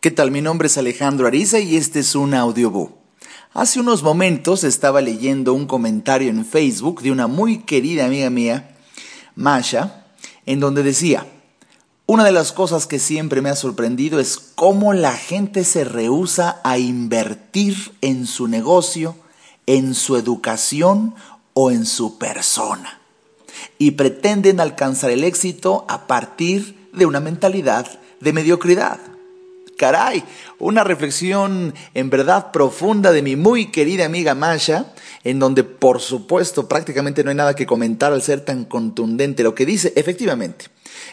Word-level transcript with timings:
¿Qué 0.00 0.10
tal? 0.10 0.30
Mi 0.30 0.42
nombre 0.42 0.66
es 0.66 0.76
Alejandro 0.76 1.26
Ariza 1.26 1.58
y 1.58 1.76
este 1.76 2.00
es 2.00 2.14
un 2.14 2.34
audiobook. 2.34 2.92
Hace 3.54 3.80
unos 3.80 4.02
momentos 4.02 4.62
estaba 4.62 5.00
leyendo 5.00 5.54
un 5.54 5.66
comentario 5.66 6.28
en 6.28 6.44
Facebook 6.44 7.00
de 7.00 7.10
una 7.10 7.26
muy 7.26 7.60
querida 7.60 8.04
amiga 8.04 8.28
mía, 8.28 8.76
Masha, 9.34 10.04
en 10.44 10.60
donde 10.60 10.82
decía, 10.82 11.26
una 12.04 12.24
de 12.24 12.30
las 12.30 12.52
cosas 12.52 12.86
que 12.86 12.98
siempre 12.98 13.40
me 13.40 13.48
ha 13.48 13.56
sorprendido 13.56 14.20
es 14.20 14.38
cómo 14.38 14.92
la 14.92 15.14
gente 15.14 15.64
se 15.64 15.82
rehúsa 15.82 16.60
a 16.62 16.76
invertir 16.76 17.96
en 18.02 18.26
su 18.26 18.48
negocio, 18.48 19.16
en 19.64 19.94
su 19.94 20.16
educación 20.16 21.14
o 21.54 21.70
en 21.70 21.86
su 21.86 22.18
persona. 22.18 23.00
Y 23.78 23.92
pretenden 23.92 24.60
alcanzar 24.60 25.10
el 25.10 25.24
éxito 25.24 25.86
a 25.88 26.06
partir 26.06 26.90
de 26.92 27.06
una 27.06 27.20
mentalidad 27.20 27.98
de 28.20 28.34
mediocridad. 28.34 29.00
Caray, 29.76 30.24
una 30.58 30.84
reflexión 30.84 31.74
en 31.92 32.08
verdad 32.08 32.50
profunda 32.50 33.12
de 33.12 33.22
mi 33.22 33.36
muy 33.36 33.70
querida 33.70 34.06
amiga 34.06 34.34
Masha, 34.34 34.92
en 35.22 35.38
donde 35.38 35.64
por 35.64 36.00
supuesto 36.00 36.68
prácticamente 36.68 37.22
no 37.22 37.30
hay 37.30 37.36
nada 37.36 37.54
que 37.54 37.66
comentar 37.66 38.12
al 38.12 38.22
ser 38.22 38.40
tan 38.40 38.64
contundente 38.64 39.42
lo 39.42 39.54
que 39.54 39.66
dice. 39.66 39.92
Efectivamente, 39.96 40.66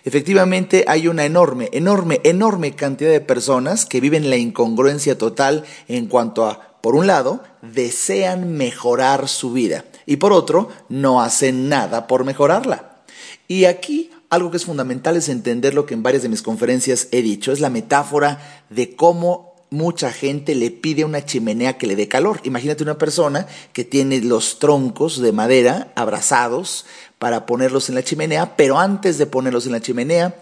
efectivamente 0.06 0.86
hay 0.88 1.08
una 1.08 1.26
enorme, 1.26 1.70
enorme, 1.74 2.22
enorme 2.24 2.74
cantidad 2.74 3.12
de 3.12 3.22
personas 3.22 3.86
que 3.86 4.00
viven 4.00 4.30
la 4.30 4.38
incongruencia 4.38 5.18
total 5.18 5.66
en 5.90 6.08
cuanto 6.08 6.46
a, 6.46 6.78
por 6.82 6.96
un 6.96 7.08
lado, 7.08 7.44
desean 7.62 8.54
mejorar 8.54 9.28
su 9.28 9.52
vida 9.52 9.84
y 10.06 10.18
por 10.18 10.32
otro, 10.32 10.70
no 10.90 11.22
hacen 11.22 11.68
nada 11.70 12.08
por 12.08 12.24
mejorarla. 12.24 13.04
Y 13.48 13.66
aquí 13.66 14.10
algo 14.34 14.50
que 14.50 14.58
es 14.58 14.66
fundamental 14.66 15.16
es 15.16 15.30
entender 15.30 15.76
lo 15.76 15.86
que 15.86 15.94
en 15.94 16.02
varias 16.02 16.24
de 16.24 16.30
mis 16.30 16.42
conferencias 16.42 17.08
he 17.12 17.22
dicho, 17.22 17.52
es 17.52 17.60
la 17.60 17.70
metáfora 17.70 18.63
de 18.74 18.96
cómo 18.96 19.54
mucha 19.70 20.12
gente 20.12 20.54
le 20.54 20.70
pide 20.72 21.04
una 21.04 21.26
chimenea 21.26 21.78
que 21.78 21.88
le 21.88 21.96
dé 21.96 22.08
calor. 22.08 22.40
Imagínate 22.44 22.84
una 22.84 22.98
persona 22.98 23.48
que 23.74 23.84
tiene 23.84 24.22
los 24.22 24.60
troncos 24.60 25.20
de 25.20 25.32
madera 25.32 25.92
abrazados 25.96 26.86
para 27.18 27.46
ponerlos 27.46 27.90
en 27.90 27.96
la 27.96 28.04
chimenea, 28.04 28.56
pero 28.56 28.78
antes 28.78 29.18
de 29.18 29.26
ponerlos 29.26 29.66
en 29.66 29.72
la 29.72 29.82
chimenea, 29.82 30.36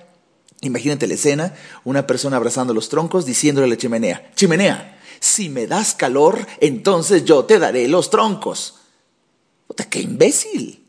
imagínate 0.62 1.08
la 1.08 1.14
escena, 1.14 1.54
una 1.84 2.06
persona 2.08 2.38
abrazando 2.38 2.74
los 2.74 2.90
troncos 2.90 3.26
diciéndole 3.26 3.68
a 3.68 3.70
la 3.70 3.78
chimenea, 3.78 4.32
chimenea, 4.36 5.00
si 5.20 5.50
me 5.50 5.68
das 5.68 5.94
calor, 5.94 6.46
entonces 6.60 7.24
yo 7.24 7.46
te 7.46 7.60
daré 7.60 7.88
los 7.88 8.10
troncos. 8.10 8.76
¡Qué 9.90 10.02
imbécil! 10.02 10.82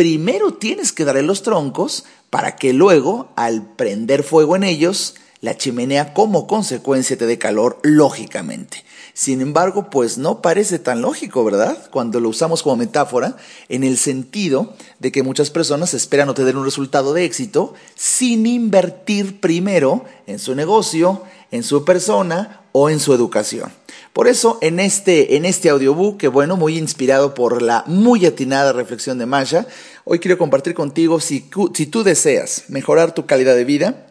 primero 0.00 0.54
tienes 0.54 0.92
que 0.92 1.04
darle 1.04 1.22
los 1.22 1.42
troncos 1.42 2.04
para 2.30 2.56
que 2.56 2.72
luego, 2.72 3.32
al 3.36 3.74
prender 3.76 4.22
fuego 4.22 4.56
en 4.56 4.64
ellos, 4.64 5.14
la 5.40 5.56
chimenea 5.56 6.12
como 6.12 6.46
consecuencia 6.46 7.16
te 7.16 7.26
dé 7.26 7.38
calor, 7.38 7.78
lógicamente. 7.82 8.84
Sin 9.14 9.40
embargo, 9.40 9.90
pues 9.90 10.18
no 10.18 10.42
parece 10.42 10.78
tan 10.78 11.02
lógico, 11.02 11.44
¿verdad? 11.44 11.88
Cuando 11.90 12.20
lo 12.20 12.28
usamos 12.28 12.62
como 12.62 12.76
metáfora, 12.76 13.36
en 13.68 13.82
el 13.82 13.96
sentido 13.96 14.74
de 14.98 15.10
que 15.12 15.22
muchas 15.22 15.50
personas 15.50 15.94
esperan 15.94 16.28
obtener 16.28 16.56
un 16.56 16.64
resultado 16.64 17.12
de 17.14 17.24
éxito 17.24 17.74
sin 17.94 18.46
invertir 18.46 19.40
primero 19.40 20.04
en 20.26 20.38
su 20.38 20.54
negocio, 20.54 21.22
en 21.50 21.62
su 21.62 21.84
persona 21.84 22.62
o 22.72 22.90
en 22.90 23.00
su 23.00 23.14
educación. 23.14 23.72
Por 24.12 24.28
eso, 24.28 24.58
en 24.60 24.80
este, 24.80 25.36
en 25.36 25.44
este 25.44 25.70
audiobook, 25.70 26.18
que 26.18 26.28
bueno, 26.28 26.56
muy 26.56 26.76
inspirado 26.76 27.34
por 27.34 27.62
la 27.62 27.84
muy 27.86 28.26
atinada 28.26 28.72
reflexión 28.72 29.18
de 29.18 29.26
Masha, 29.26 29.66
hoy 30.04 30.18
quiero 30.18 30.38
compartir 30.38 30.74
contigo, 30.74 31.20
si, 31.20 31.48
si 31.74 31.86
tú 31.86 32.02
deseas 32.04 32.64
mejorar 32.68 33.14
tu 33.14 33.26
calidad 33.26 33.54
de 33.54 33.64
vida, 33.64 34.09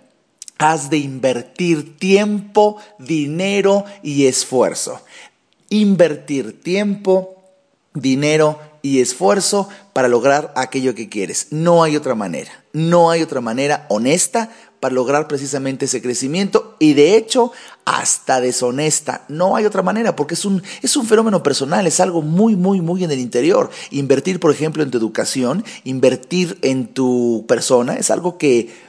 has 0.60 0.90
de 0.90 0.98
invertir 0.98 1.98
tiempo, 1.98 2.78
dinero 3.00 3.86
y 4.04 4.28
esfuerzo. 4.28 5.02
Invertir 5.70 6.62
tiempo, 6.62 7.42
dinero 7.94 8.60
y 8.82 9.00
esfuerzo 9.00 9.70
para 9.94 10.08
lograr 10.10 10.54
aquello 10.56 10.94
que 10.94 11.10
quieres. 11.10 11.48
No 11.52 11.82
hay 11.82 11.96
otra 11.96 12.14
manera. 12.14 12.52
No 12.74 13.10
hay 13.10 13.24
otra 13.24 13.42
manera 13.42 13.86
honesta 13.90 14.52
para 14.80 14.96
lograr 14.96 15.28
precisamente 15.28 15.86
ese 15.86 16.02
crecimiento 16.02 16.76
y 16.80 16.94
de 16.94 17.16
hecho 17.16 17.52
hasta 17.86 18.40
deshonesta. 18.40 19.26
No 19.28 19.56
hay 19.56 19.66
otra 19.66 19.82
manera 19.82 20.16
porque 20.16 20.36
es 20.36 20.46
un, 20.46 20.62
es 20.82 20.96
un 20.96 21.06
fenómeno 21.06 21.42
personal, 21.42 21.88
es 21.88 22.00
algo 22.00 22.22
muy, 22.22 22.56
muy, 22.56 22.82
muy 22.82 23.04
en 23.04 23.12
el 23.12 23.20
interior. 23.20 23.70
Invertir, 23.92 24.40
por 24.40 24.52
ejemplo, 24.52 24.84
en 24.84 24.92
tu 24.92 24.98
educación, 24.98 25.66
invertir 25.84 26.58
en 26.62 26.88
tu 26.88 27.46
persona, 27.48 27.96
es 27.96 28.12
algo 28.12 28.38
que 28.38 28.89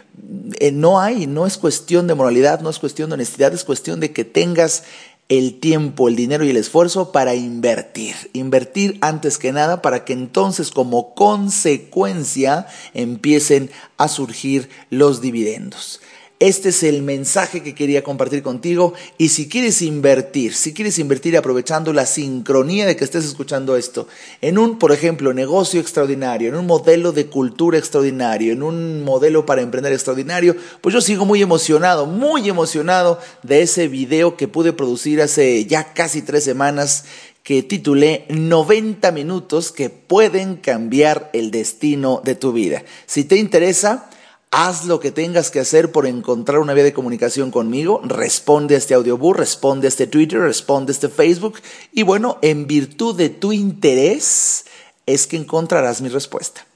eh, 0.59 0.73
no 0.73 1.01
hay, 1.01 1.27
no 1.27 1.47
es 1.47 1.57
cuestión 1.57 2.07
de 2.07 2.15
moralidad, 2.15 2.61
no 2.61 2.71
es 2.71 2.79
cuestión 2.79 3.11
de 3.11 3.15
honestidad, 3.15 3.53
es 3.53 3.65
cuestión 3.65 4.01
de 4.01 4.13
que 4.13 4.25
tengas 4.25 4.85
el 5.31 5.61
tiempo, 5.61 6.09
el 6.09 6.17
dinero 6.17 6.45
y 6.45 6.51
el 6.51 6.57
esfuerzo 6.57 7.13
para 7.13 7.35
invertir. 7.35 8.17
Invertir 8.33 8.99
antes 9.01 9.39
que 9.39 9.53
nada 9.53 9.81
para 9.81 10.05
que 10.05 10.13
entonces 10.13 10.73
como 10.73 11.15
consecuencia 11.15 12.67
empiecen 12.95 13.71
a 13.97 14.09
surgir 14.09 14.69
los 14.91 15.21
dividendos. 15.21 16.01
Este 16.41 16.71
es 16.71 16.83
el 16.85 17.03
mensaje 17.03 17.63
que 17.63 17.75
quería 17.75 18.03
compartir 18.03 18.43
contigo 18.43 18.95
y 19.19 19.29
si 19.29 19.47
quieres 19.47 19.83
invertir, 19.83 20.55
si 20.55 20.73
quieres 20.73 20.99
invertir 20.99 21.37
aprovechando 21.37 21.93
la 21.93 22.07
sincronía 22.07 22.87
de 22.87 22.97
que 22.97 23.05
estés 23.05 23.27
escuchando 23.27 23.77
esto, 23.77 24.09
en 24.41 24.57
un, 24.57 24.79
por 24.79 24.91
ejemplo, 24.91 25.35
negocio 25.35 25.83
extraordinario, 25.83 26.49
en 26.49 26.55
un 26.55 26.65
modelo 26.65 27.13
de 27.13 27.27
cultura 27.27 27.77
extraordinario, 27.77 28.55
en 28.55 28.63
un 28.63 29.05
modelo 29.05 29.45
para 29.45 29.61
emprender 29.61 29.93
extraordinario, 29.93 30.57
pues 30.81 30.95
yo 30.95 31.03
sigo 31.03 31.27
muy 31.27 31.43
emocionado, 31.43 32.07
muy 32.07 32.49
emocionado 32.49 33.21
de 33.43 33.61
ese 33.61 33.87
video 33.89 34.39
que 34.39 34.49
pude 34.49 34.73
producir 34.73 35.21
hace 35.21 35.67
ya 35.67 35.93
casi 35.93 36.23
tres 36.23 36.43
semanas 36.43 37.05
que 37.43 37.63
titulé 37.63 38.25
90 38.31 39.13
minutos 39.13 39.73
que 39.73 39.91
pueden 39.91 40.57
cambiar 40.57 41.29
el 41.35 41.51
destino 41.51 42.23
de 42.25 42.35
tu 42.35 42.53
vida. 42.53 42.83
Si 43.05 43.25
te 43.25 43.37
interesa, 43.37 44.09
Haz 44.53 44.85
lo 44.87 44.99
que 44.99 45.13
tengas 45.13 45.53
que 45.53 45.61
hacer 45.61 45.93
por 45.93 46.07
encontrar 46.07 46.59
una 46.59 46.75
vía 46.75 46.83
de 46.83 46.93
comunicación 46.93 47.53
conmigo. 47.53 48.01
Responde 48.05 48.75
a 48.75 48.79
este 48.79 48.95
audiobook, 48.95 49.37
responde 49.37 49.87
a 49.87 49.89
este 49.89 50.09
Twitter, 50.09 50.41
responde 50.41 50.91
a 50.91 50.95
este 50.95 51.09
Facebook. 51.09 51.61
Y 51.93 52.03
bueno, 52.03 52.39
en 52.43 52.67
virtud 52.67 53.17
de 53.17 53.29
tu 53.29 53.53
interés 53.53 54.65
es 55.07 55.29
que 55.29 55.37
encontrarás 55.37 56.01
mi 56.01 56.09
respuesta. 56.09 56.67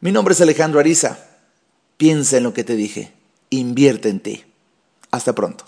Mi 0.00 0.10
nombre 0.10 0.32
es 0.32 0.40
Alejandro 0.40 0.80
Ariza. 0.80 1.18
Piensa 1.98 2.38
en 2.38 2.44
lo 2.44 2.54
que 2.54 2.64
te 2.64 2.76
dije. 2.76 3.12
Invierte 3.50 4.08
en 4.08 4.20
ti. 4.20 4.44
Hasta 5.10 5.34
pronto. 5.34 5.66